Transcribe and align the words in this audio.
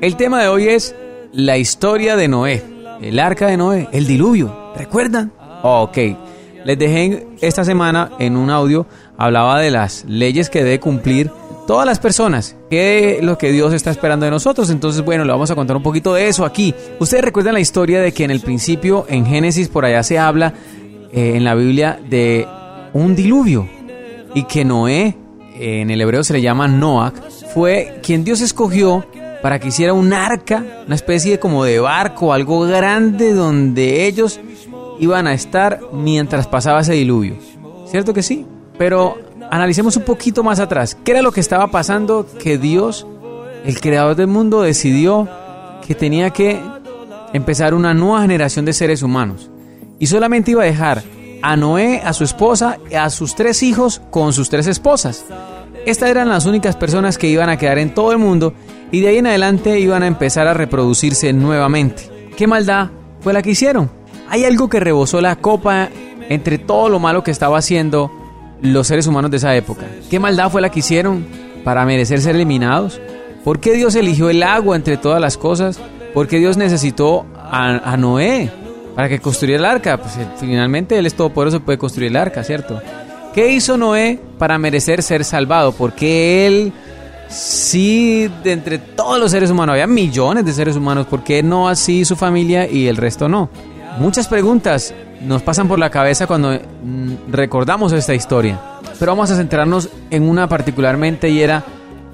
El 0.00 0.16
tema 0.16 0.42
de 0.42 0.48
hoy 0.48 0.68
es 0.68 0.94
la 1.32 1.58
historia 1.58 2.16
de 2.16 2.28
Noé, 2.28 2.62
el 3.00 3.18
arca 3.18 3.46
de 3.48 3.56
Noé, 3.56 3.88
el 3.92 4.06
diluvio. 4.06 4.72
¿Recuerdan? 4.76 5.32
Ok. 5.62 5.98
Les 6.64 6.78
dejé 6.78 7.26
esta 7.40 7.64
semana 7.64 8.10
en 8.18 8.36
un 8.36 8.50
audio, 8.50 8.86
hablaba 9.18 9.60
de 9.60 9.70
las 9.70 10.04
leyes 10.06 10.50
que 10.50 10.62
debe 10.62 10.80
cumplir 10.80 11.30
todas 11.66 11.84
las 11.84 11.98
personas, 11.98 12.56
que 12.70 13.18
lo 13.22 13.36
que 13.38 13.52
Dios 13.52 13.72
está 13.72 13.90
esperando 13.90 14.24
de 14.24 14.30
nosotros. 14.30 14.70
Entonces, 14.70 15.04
bueno, 15.04 15.24
le 15.24 15.32
vamos 15.32 15.50
a 15.50 15.54
contar 15.54 15.76
un 15.76 15.82
poquito 15.82 16.14
de 16.14 16.28
eso 16.28 16.44
aquí. 16.44 16.74
Ustedes 16.98 17.24
recuerdan 17.24 17.54
la 17.54 17.60
historia 17.60 18.00
de 18.00 18.12
que 18.12 18.24
en 18.24 18.30
el 18.30 18.40
principio, 18.40 19.04
en 19.08 19.26
Génesis, 19.26 19.68
por 19.68 19.84
allá 19.84 20.02
se 20.02 20.18
habla 20.18 20.54
eh, 21.12 21.32
en 21.34 21.44
la 21.44 21.54
Biblia 21.54 21.98
de 22.08 22.46
un 22.92 23.14
diluvio 23.14 23.68
y 24.34 24.44
que 24.44 24.64
Noé, 24.64 25.16
en 25.58 25.90
el 25.90 26.00
hebreo 26.00 26.22
se 26.22 26.34
le 26.34 26.42
llama 26.42 26.68
Noach, 26.68 27.14
fue 27.54 28.00
quien 28.02 28.24
Dios 28.24 28.40
escogió 28.40 29.06
para 29.42 29.58
que 29.58 29.68
hiciera 29.68 29.92
un 29.92 30.12
arca, 30.12 30.64
una 30.86 30.94
especie 30.94 31.32
de 31.32 31.38
como 31.38 31.64
de 31.64 31.78
barco, 31.78 32.32
algo 32.32 32.60
grande 32.60 33.32
donde 33.32 34.06
ellos 34.06 34.40
iban 34.98 35.26
a 35.26 35.34
estar 35.34 35.80
mientras 35.92 36.46
pasaba 36.46 36.80
ese 36.80 36.94
diluvio. 36.94 37.36
¿Cierto 37.86 38.12
que 38.12 38.22
sí? 38.22 38.44
Pero 38.78 39.18
analicemos 39.50 39.96
un 39.96 40.04
poquito 40.04 40.42
más 40.42 40.60
atrás. 40.60 40.96
¿Qué 41.04 41.12
era 41.12 41.22
lo 41.22 41.32
que 41.32 41.40
estaba 41.40 41.68
pasando 41.68 42.26
que 42.38 42.58
Dios, 42.58 43.06
el 43.64 43.80
creador 43.80 44.16
del 44.16 44.26
mundo, 44.26 44.62
decidió 44.62 45.28
que 45.86 45.94
tenía 45.94 46.30
que 46.30 46.60
empezar 47.32 47.74
una 47.74 47.94
nueva 47.94 48.22
generación 48.22 48.64
de 48.64 48.72
seres 48.72 49.02
humanos? 49.02 49.50
Y 49.98 50.06
solamente 50.06 50.50
iba 50.50 50.62
a 50.62 50.66
dejar 50.66 51.02
a 51.42 51.56
Noé, 51.56 52.02
a 52.04 52.12
su 52.12 52.24
esposa, 52.24 52.78
a 52.98 53.10
sus 53.10 53.34
tres 53.34 53.62
hijos 53.62 54.02
con 54.10 54.32
sus 54.32 54.50
tres 54.50 54.66
esposas. 54.66 55.24
Estas 55.86 56.10
eran 56.10 56.28
las 56.28 56.46
únicas 56.46 56.76
personas 56.76 57.16
que 57.16 57.28
iban 57.28 57.48
a 57.48 57.56
quedar 57.56 57.78
en 57.78 57.94
todo 57.94 58.12
el 58.12 58.18
mundo 58.18 58.52
y 58.90 59.00
de 59.00 59.08
ahí 59.08 59.18
en 59.18 59.28
adelante 59.28 59.78
iban 59.78 60.02
a 60.02 60.06
empezar 60.06 60.48
a 60.48 60.54
reproducirse 60.54 61.32
nuevamente. 61.32 62.10
¿Qué 62.36 62.46
maldad 62.46 62.90
fue 63.20 63.32
la 63.32 63.42
que 63.42 63.50
hicieron? 63.50 63.90
Hay 64.28 64.44
algo 64.44 64.68
que 64.68 64.80
rebosó 64.80 65.20
la 65.20 65.36
copa 65.36 65.88
entre 66.28 66.58
todo 66.58 66.88
lo 66.88 66.98
malo 66.98 67.22
que 67.22 67.30
estaba 67.30 67.58
haciendo 67.58 68.10
los 68.62 68.86
seres 68.86 69.06
humanos 69.06 69.30
de 69.30 69.38
esa 69.38 69.54
época. 69.54 69.84
¿Qué 70.10 70.18
maldad 70.18 70.50
fue 70.50 70.60
la 70.60 70.70
que 70.70 70.80
hicieron 70.80 71.26
para 71.64 71.84
merecer 71.84 72.20
ser 72.20 72.34
eliminados? 72.34 73.00
¿Por 73.44 73.60
qué 73.60 73.74
Dios 73.74 73.94
eligió 73.94 74.30
el 74.30 74.42
agua 74.42 74.76
entre 74.76 74.96
todas 74.96 75.20
las 75.20 75.36
cosas? 75.36 75.78
¿Por 76.14 76.26
qué 76.26 76.38
Dios 76.38 76.56
necesitó 76.56 77.26
a, 77.36 77.96
Noé 77.96 78.50
para 78.94 79.08
que 79.08 79.20
construyera 79.20 79.60
el 79.60 79.64
arca? 79.66 79.98
Pues 79.98 80.16
eh, 80.16 80.26
finalmente 80.38 80.98
Él 80.98 81.06
es 81.06 81.14
todopoderoso 81.14 81.60
puede 81.60 81.78
construir 81.78 82.10
el 82.10 82.16
arca, 82.16 82.42
¿cierto? 82.42 82.80
¿Qué 83.34 83.52
hizo 83.52 83.76
Noé 83.76 84.18
para 84.38 84.58
merecer 84.58 85.02
ser 85.02 85.24
salvado? 85.24 85.72
Porque 85.72 86.46
Él 86.46 86.72
sí, 87.28 88.30
de 88.42 88.52
entre 88.52 88.78
todos 88.78 89.18
los 89.18 89.30
seres 89.30 89.50
humanos, 89.50 89.74
había 89.74 89.86
millones 89.86 90.44
de 90.44 90.52
seres 90.52 90.76
humanos, 90.76 91.06
¿por 91.06 91.22
qué 91.22 91.42
no 91.42 91.68
así 91.68 92.04
su 92.04 92.16
familia 92.16 92.68
y 92.68 92.86
el 92.88 92.96
resto 92.96 93.28
no? 93.28 93.50
Muchas 93.98 94.28
preguntas 94.28 94.94
nos 95.22 95.42
pasan 95.42 95.68
por 95.68 95.78
la 95.78 95.90
cabeza 95.90 96.26
cuando 96.26 96.52
mm, 96.52 97.30
recordamos 97.30 97.92
esta 97.92 98.14
historia, 98.14 98.60
pero 98.98 99.12
vamos 99.12 99.30
a 99.30 99.36
centrarnos 99.36 99.88
en 100.10 100.28
una 100.28 100.48
particularmente 100.48 101.28
y 101.28 101.42
era 101.42 101.64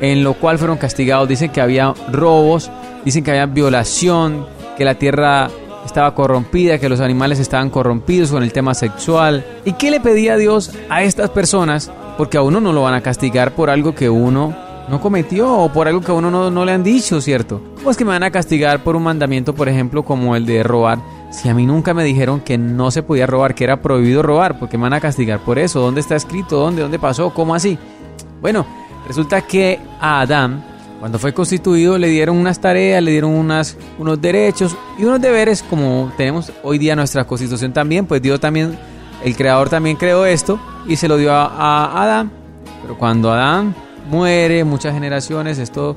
en 0.00 0.24
lo 0.24 0.34
cual 0.34 0.58
fueron 0.58 0.78
castigados. 0.78 1.28
Dicen 1.28 1.50
que 1.50 1.60
había 1.60 1.94
robos, 2.10 2.70
dicen 3.04 3.22
que 3.22 3.30
había 3.30 3.46
violación, 3.46 4.46
que 4.76 4.84
la 4.84 4.96
tierra 4.96 5.48
estaba 5.86 6.14
corrompida, 6.14 6.78
que 6.78 6.88
los 6.88 7.00
animales 7.00 7.38
estaban 7.38 7.70
corrompidos 7.70 8.30
con 8.30 8.42
el 8.42 8.52
tema 8.52 8.74
sexual. 8.74 9.44
¿Y 9.64 9.72
qué 9.74 9.90
le 9.90 10.00
pedía 10.00 10.36
Dios 10.36 10.72
a 10.88 11.02
estas 11.02 11.30
personas? 11.30 11.90
Porque 12.18 12.36
a 12.36 12.42
uno 12.42 12.60
no 12.60 12.72
lo 12.72 12.82
van 12.82 12.94
a 12.94 13.00
castigar 13.00 13.54
por 13.54 13.70
algo 13.70 13.94
que 13.94 14.10
uno 14.10 14.54
no 14.88 15.00
cometió 15.00 15.50
o 15.50 15.72
por 15.72 15.86
algo 15.86 16.00
que 16.00 16.10
a 16.10 16.14
uno 16.14 16.30
no, 16.30 16.50
no 16.50 16.64
le 16.64 16.72
han 16.72 16.82
dicho, 16.82 17.20
¿cierto? 17.20 17.60
¿Cómo 17.76 17.90
es 17.90 17.96
que 17.96 18.04
me 18.04 18.10
van 18.10 18.24
a 18.24 18.30
castigar 18.30 18.82
por 18.82 18.96
un 18.96 19.04
mandamiento, 19.04 19.54
por 19.54 19.68
ejemplo, 19.68 20.02
como 20.02 20.36
el 20.36 20.46
de 20.46 20.62
robar? 20.62 20.98
Si 21.32 21.48
a 21.48 21.54
mí 21.54 21.64
nunca 21.64 21.94
me 21.94 22.04
dijeron 22.04 22.40
que 22.40 22.58
no 22.58 22.90
se 22.90 23.02
podía 23.02 23.26
robar, 23.26 23.54
que 23.54 23.64
era 23.64 23.80
prohibido 23.80 24.22
robar, 24.22 24.58
porque 24.58 24.76
me 24.76 24.82
van 24.82 24.92
a 24.92 25.00
castigar 25.00 25.40
por 25.40 25.58
eso? 25.58 25.80
¿Dónde 25.80 26.02
está 26.02 26.14
escrito? 26.14 26.58
¿Dónde? 26.60 26.82
¿Dónde 26.82 26.98
pasó? 26.98 27.30
¿Cómo 27.30 27.54
así? 27.54 27.78
Bueno, 28.42 28.66
resulta 29.08 29.40
que 29.40 29.80
a 29.98 30.20
Adán, 30.20 30.62
cuando 31.00 31.18
fue 31.18 31.32
constituido, 31.32 31.96
le 31.96 32.08
dieron 32.08 32.36
unas 32.36 32.60
tareas, 32.60 33.02
le 33.02 33.12
dieron 33.12 33.32
unos 33.32 33.76
derechos 34.20 34.76
y 34.98 35.04
unos 35.04 35.22
deberes, 35.22 35.62
como 35.62 36.12
tenemos 36.18 36.52
hoy 36.62 36.76
día 36.76 36.94
nuestra 36.94 37.24
constitución 37.24 37.72
también, 37.72 38.04
pues 38.04 38.20
Dios 38.20 38.38
también, 38.38 38.78
el 39.24 39.34
creador 39.34 39.70
también 39.70 39.96
creó 39.96 40.26
esto 40.26 40.60
y 40.86 40.96
se 40.96 41.08
lo 41.08 41.16
dio 41.16 41.32
a, 41.32 41.46
a 41.46 42.02
Adán. 42.02 42.30
Pero 42.82 42.98
cuando 42.98 43.32
Adán 43.32 43.74
muere, 44.10 44.64
muchas 44.64 44.92
generaciones, 44.92 45.58
esto 45.58 45.96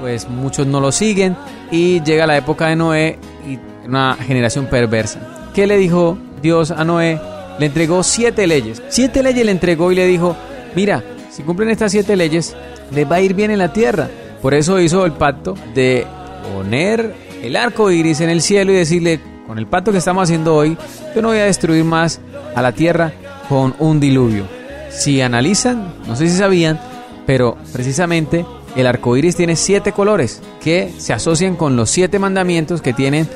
pues 0.00 0.28
muchos 0.28 0.66
no 0.66 0.80
lo 0.80 0.92
siguen 0.92 1.36
y 1.70 2.02
llega 2.02 2.26
la 2.26 2.36
época 2.36 2.68
de 2.68 2.76
Noé 2.76 3.18
y 3.46 3.58
una 3.88 4.14
generación 4.14 4.66
perversa. 4.66 5.20
¿Qué 5.54 5.66
le 5.66 5.76
dijo 5.76 6.18
Dios 6.42 6.70
a 6.70 6.84
Noé? 6.84 7.20
Le 7.58 7.66
entregó 7.66 8.02
siete 8.02 8.46
leyes. 8.46 8.82
Siete 8.88 9.22
leyes 9.22 9.44
le 9.44 9.52
entregó 9.52 9.92
y 9.92 9.94
le 9.94 10.06
dijo, 10.06 10.36
mira, 10.74 11.02
si 11.30 11.42
cumplen 11.42 11.70
estas 11.70 11.92
siete 11.92 12.16
leyes, 12.16 12.54
les 12.92 13.10
va 13.10 13.16
a 13.16 13.20
ir 13.20 13.34
bien 13.34 13.50
en 13.50 13.58
la 13.58 13.72
tierra. 13.72 14.08
Por 14.42 14.54
eso 14.54 14.80
hizo 14.80 15.04
el 15.06 15.12
pacto 15.12 15.54
de 15.74 16.06
poner 16.54 17.14
el 17.42 17.56
arco 17.56 17.90
iris 17.90 18.20
en 18.20 18.30
el 18.30 18.42
cielo 18.42 18.72
y 18.72 18.76
decirle, 18.76 19.20
con 19.46 19.58
el 19.58 19.66
pacto 19.66 19.92
que 19.92 19.98
estamos 19.98 20.24
haciendo 20.24 20.54
hoy, 20.54 20.76
yo 21.14 21.22
no 21.22 21.28
voy 21.28 21.38
a 21.38 21.44
destruir 21.44 21.84
más 21.84 22.20
a 22.54 22.62
la 22.62 22.72
tierra 22.72 23.12
con 23.48 23.74
un 23.78 24.00
diluvio. 24.00 24.44
Si 24.90 25.20
analizan, 25.20 25.94
no 26.06 26.16
sé 26.16 26.28
si 26.28 26.36
sabían, 26.36 26.80
pero 27.26 27.56
precisamente 27.72 28.44
el 28.76 28.86
arco 28.86 29.16
iris 29.16 29.36
tiene 29.36 29.56
siete 29.56 29.92
colores 29.92 30.42
que 30.62 30.92
se 30.98 31.12
asocian 31.12 31.56
con 31.56 31.76
los 31.76 31.90
siete 31.90 32.18
mandamientos 32.18 32.82
que 32.82 32.92
tienen 32.92 33.28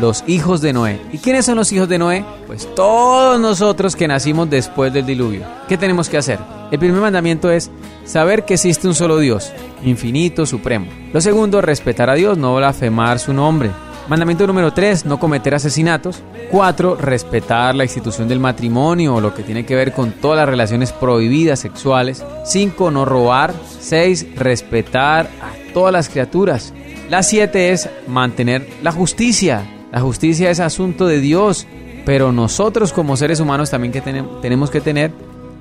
los 0.00 0.24
hijos 0.26 0.60
de 0.60 0.72
Noé. 0.72 1.00
¿Y 1.12 1.18
quiénes 1.18 1.46
son 1.46 1.56
los 1.56 1.72
hijos 1.72 1.88
de 1.88 1.98
Noé? 1.98 2.24
Pues 2.46 2.68
todos 2.74 3.40
nosotros 3.40 3.96
que 3.96 4.08
nacimos 4.08 4.48
después 4.48 4.92
del 4.92 5.06
diluvio. 5.06 5.42
¿Qué 5.68 5.76
tenemos 5.76 6.08
que 6.08 6.18
hacer? 6.18 6.38
El 6.70 6.78
primer 6.78 7.00
mandamiento 7.00 7.50
es 7.50 7.70
saber 8.04 8.44
que 8.44 8.54
existe 8.54 8.88
un 8.88 8.94
solo 8.94 9.18
Dios, 9.18 9.52
infinito, 9.84 10.46
supremo. 10.46 10.86
Lo 11.12 11.20
segundo, 11.20 11.60
respetar 11.60 12.08
a 12.08 12.14
Dios, 12.14 12.38
no 12.38 12.56
blasfemar 12.56 13.18
su 13.18 13.32
nombre. 13.32 13.70
Mandamiento 14.08 14.46
número 14.46 14.72
3, 14.72 15.06
no 15.06 15.20
cometer 15.20 15.54
asesinatos. 15.54 16.22
4, 16.50 16.96
respetar 16.96 17.74
la 17.74 17.84
institución 17.84 18.26
del 18.28 18.40
matrimonio 18.40 19.14
o 19.14 19.20
lo 19.20 19.32
que 19.32 19.42
tiene 19.42 19.64
que 19.64 19.76
ver 19.76 19.92
con 19.92 20.12
todas 20.12 20.38
las 20.38 20.48
relaciones 20.48 20.92
prohibidas 20.92 21.60
sexuales. 21.60 22.24
5, 22.44 22.90
no 22.90 23.04
robar. 23.04 23.54
6, 23.80 24.34
respetar 24.36 25.30
a 25.40 25.72
todas 25.72 25.92
las 25.92 26.08
criaturas. 26.08 26.74
La 27.08 27.22
7 27.22 27.70
es 27.70 27.88
mantener 28.08 28.68
la 28.82 28.90
justicia. 28.90 29.81
La 29.92 30.00
justicia 30.00 30.50
es 30.50 30.58
asunto 30.58 31.06
de 31.06 31.20
Dios, 31.20 31.66
pero 32.06 32.32
nosotros 32.32 32.94
como 32.94 33.14
seres 33.16 33.40
humanos 33.40 33.70
también 33.70 33.92
que 33.92 34.00
tenemos 34.00 34.70
que 34.70 34.80
tener 34.80 35.12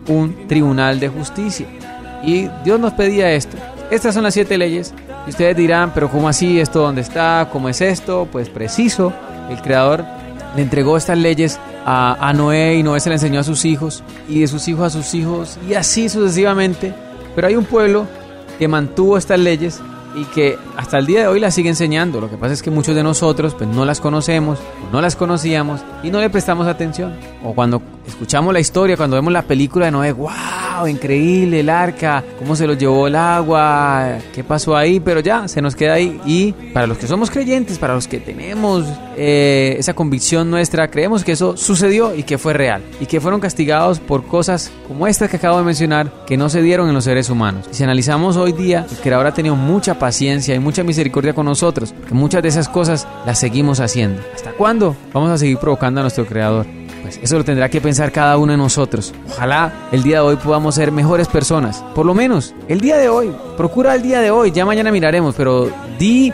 un 0.07 0.47
tribunal 0.47 1.01
de 1.01 1.09
justicia. 1.09 1.67
Y 2.23 2.47
Dios 2.63 2.79
nos 2.79 2.93
pedía 2.93 3.33
esto. 3.33 3.57
Estas 3.91 4.13
son 4.13 4.23
las 4.23 4.33
siete 4.33 4.57
leyes 4.57 4.93
y 5.27 5.31
ustedes 5.31 5.57
dirán, 5.57 5.91
pero 5.93 6.09
¿cómo 6.09 6.29
así? 6.29 6.61
¿Esto 6.61 6.79
dónde 6.79 7.01
está? 7.01 7.49
¿Cómo 7.51 7.67
es 7.67 7.81
esto? 7.81 8.25
Pues 8.31 8.47
preciso, 8.47 9.11
el 9.49 9.61
Creador 9.61 10.05
le 10.55 10.61
entregó 10.61 10.95
estas 10.95 11.17
leyes 11.17 11.59
a, 11.85 12.31
Noé 12.33 12.75
y 12.75 12.83
Noé 12.83 13.01
se 13.01 13.09
le 13.09 13.15
enseñó 13.15 13.41
a 13.41 13.43
sus 13.43 13.65
hijos 13.65 14.01
y 14.29 14.39
de 14.39 14.47
sus 14.47 14.65
hijos 14.69 14.85
a 14.85 14.89
sus 14.89 15.13
hijos 15.13 15.57
y 15.67 15.73
así 15.73 16.07
sucesivamente. 16.07 16.93
Pero 17.35 17.47
hay 17.47 17.55
un 17.57 17.65
pueblo 17.65 18.07
que 18.57 18.69
mantuvo 18.69 19.17
estas 19.17 19.39
leyes 19.39 19.81
y 20.15 20.25
que 20.25 20.57
hasta 20.77 20.97
el 20.97 21.05
día 21.05 21.21
de 21.21 21.27
hoy 21.27 21.39
las 21.39 21.53
sigue 21.53 21.69
enseñando. 21.69 22.19
Lo 22.21 22.29
que 22.29 22.37
pasa 22.37 22.53
es 22.53 22.61
que 22.61 22.71
muchos 22.71 22.95
de 22.95 23.03
nosotros 23.03 23.55
pues 23.55 23.69
no 23.69 23.85
las 23.85 23.99
conocemos, 24.01 24.59
no 24.91 25.01
las 25.01 25.15
conocíamos 25.15 25.81
y 26.03 26.11
no 26.11 26.19
le 26.19 26.29
prestamos 26.29 26.67
atención. 26.67 27.13
O 27.43 27.53
cuando 27.53 27.81
escuchamos 28.07 28.53
la 28.53 28.59
historia, 28.59 28.97
cuando 28.97 29.15
vemos 29.15 29.33
la 29.33 29.43
película 29.43 29.85
de 29.85 29.91
Noé, 29.91 30.11
wow, 30.11 30.87
increíble 30.87 31.61
el 31.61 31.69
arca, 31.69 32.23
cómo 32.39 32.55
se 32.55 32.67
lo 32.67 32.73
llevó 32.73 33.07
el 33.07 33.15
agua, 33.15 34.17
qué 34.33 34.43
pasó 34.43 34.75
ahí, 34.75 34.99
pero 34.99 35.19
ya 35.19 35.47
se 35.47 35.61
nos 35.61 35.75
queda 35.75 35.93
ahí. 35.93 36.19
Y 36.25 36.51
para 36.73 36.87
los 36.87 36.97
que 36.97 37.07
somos 37.07 37.29
creyentes, 37.29 37.79
para 37.79 37.93
los 37.95 38.07
que 38.07 38.19
tenemos 38.19 38.85
eh, 39.23 39.75
esa 39.77 39.93
convicción 39.93 40.49
nuestra, 40.49 40.89
creemos 40.89 41.23
que 41.23 41.33
eso 41.33 41.55
sucedió 41.55 42.15
y 42.15 42.23
que 42.23 42.39
fue 42.39 42.53
real. 42.53 42.81
Y 42.99 43.05
que 43.05 43.21
fueron 43.21 43.39
castigados 43.39 43.99
por 43.99 44.25
cosas 44.25 44.71
como 44.87 45.05
estas 45.05 45.29
que 45.29 45.37
acabo 45.37 45.59
de 45.59 45.63
mencionar, 45.63 46.11
que 46.25 46.37
no 46.37 46.49
se 46.49 46.63
dieron 46.63 46.87
en 46.87 46.95
los 46.95 47.03
seres 47.03 47.29
humanos. 47.29 47.67
Si 47.69 47.83
analizamos 47.83 48.35
hoy 48.35 48.51
día, 48.51 48.87
el 48.89 48.97
Creador 48.97 49.27
ha 49.27 49.33
tenido 49.35 49.55
mucha 49.55 49.99
paciencia 49.99 50.55
y 50.55 50.59
mucha 50.59 50.83
misericordia 50.83 51.35
con 51.35 51.45
nosotros, 51.45 51.93
porque 51.93 52.15
muchas 52.15 52.41
de 52.41 52.49
esas 52.49 52.67
cosas 52.67 53.07
las 53.23 53.37
seguimos 53.37 53.79
haciendo. 53.79 54.23
¿Hasta 54.33 54.53
cuándo 54.53 54.95
vamos 55.13 55.29
a 55.29 55.37
seguir 55.37 55.59
provocando 55.59 55.99
a 55.99 56.03
nuestro 56.03 56.25
Creador? 56.25 56.65
Pues 57.03 57.19
eso 57.21 57.37
lo 57.37 57.43
tendrá 57.43 57.69
que 57.69 57.79
pensar 57.79 58.11
cada 58.11 58.39
uno 58.39 58.53
de 58.53 58.57
nosotros. 58.57 59.13
Ojalá 59.29 59.89
el 59.91 60.01
día 60.01 60.15
de 60.15 60.21
hoy 60.21 60.35
podamos 60.37 60.73
ser 60.73 60.91
mejores 60.91 61.27
personas. 61.27 61.83
Por 61.93 62.07
lo 62.07 62.15
menos 62.15 62.55
el 62.67 62.81
día 62.81 62.97
de 62.97 63.07
hoy. 63.07 63.31
Procura 63.55 63.93
el 63.93 64.01
día 64.01 64.19
de 64.19 64.31
hoy. 64.31 64.51
Ya 64.51 64.65
mañana 64.65 64.91
miraremos. 64.91 65.35
Pero 65.35 65.69
di 65.99 66.33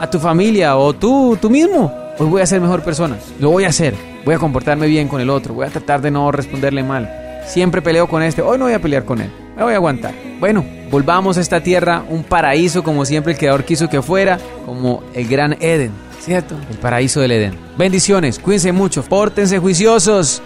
a, 0.00 0.10
tu 0.10 0.18
familia 0.18 0.76
o 0.76 0.92
tú, 0.92 1.38
tú 1.40 1.48
mismo. 1.48 2.07
Hoy 2.18 2.26
voy 2.26 2.42
a 2.42 2.46
ser 2.46 2.60
mejor 2.60 2.82
persona. 2.82 3.16
Lo 3.38 3.50
voy 3.50 3.64
a 3.64 3.68
hacer. 3.68 3.94
Voy 4.24 4.34
a 4.34 4.38
comportarme 4.38 4.86
bien 4.86 5.08
con 5.08 5.20
el 5.20 5.30
otro. 5.30 5.54
Voy 5.54 5.66
a 5.66 5.70
tratar 5.70 6.00
de 6.00 6.10
no 6.10 6.32
responderle 6.32 6.82
mal. 6.82 7.08
Siempre 7.46 7.80
peleo 7.80 8.08
con 8.08 8.22
este. 8.22 8.42
Hoy 8.42 8.58
no 8.58 8.64
voy 8.64 8.74
a 8.74 8.80
pelear 8.80 9.04
con 9.04 9.20
él. 9.20 9.30
Me 9.56 9.62
voy 9.62 9.72
a 9.72 9.76
aguantar. 9.76 10.14
Bueno, 10.40 10.64
volvamos 10.90 11.38
a 11.38 11.40
esta 11.40 11.60
tierra, 11.62 12.02
un 12.08 12.24
paraíso 12.24 12.82
como 12.82 13.04
siempre 13.04 13.32
el 13.32 13.38
Creador 13.38 13.64
quiso 13.64 13.88
que 13.88 14.02
fuera, 14.02 14.38
como 14.66 15.02
el 15.14 15.28
gran 15.28 15.56
Eden. 15.60 15.92
¿cierto? 16.20 16.56
El 16.70 16.76
paraíso 16.76 17.20
del 17.20 17.32
Edén. 17.32 17.58
Bendiciones, 17.76 18.38
cuídense 18.38 18.72
mucho, 18.72 19.02
pórtense 19.02 19.58
juiciosos. 19.58 20.42